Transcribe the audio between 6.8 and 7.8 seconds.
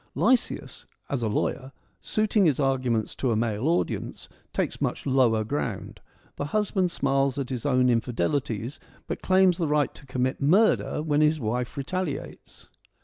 smiles at his